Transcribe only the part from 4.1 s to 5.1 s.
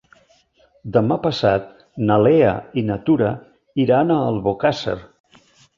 a Albocàsser.